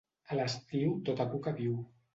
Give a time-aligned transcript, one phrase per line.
[0.29, 1.79] A l'estiu tota cuca viu.